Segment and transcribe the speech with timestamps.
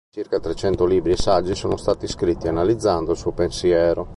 [0.11, 4.09] Circa trecento libri e saggi sono stati scritti analizzando il suo pensiero.